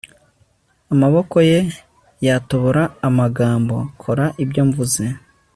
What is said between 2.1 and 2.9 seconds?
yatobora